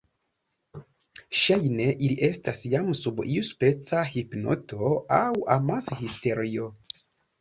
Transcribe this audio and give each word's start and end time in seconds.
Ŝajne 1.41 1.85
ili 2.07 2.15
estas 2.29 2.63
jam 2.71 2.89
sub 3.01 3.21
iuspeca 3.35 4.01
hipnoto 4.15 4.89
aŭ 5.23 5.33
amashisterio. 5.57 6.73